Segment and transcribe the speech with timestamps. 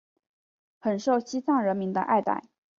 [0.79, 2.49] 很受西藏人民的爱戴。